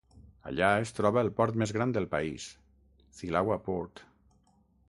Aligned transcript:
Allà 0.51 0.69
es 0.85 0.93
troba 0.99 1.23
el 1.25 1.29
port 1.41 1.59
més 1.63 1.75
gran 1.77 1.93
del 1.97 2.09
país, 2.15 2.49
Thilawa 3.19 3.63
Port. 3.69 4.03